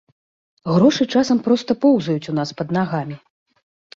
Грошы 0.75 1.03
часам 1.19 1.41
проста 1.47 1.71
поўзаюць 1.85 2.29
у 2.33 2.35
нас 2.39 2.49
пад 2.61 2.67
нагамі. 2.79 3.15